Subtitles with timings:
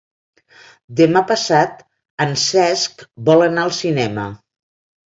[0.99, 1.85] Demà passat
[2.27, 4.31] en Cesc vol anar al cinema.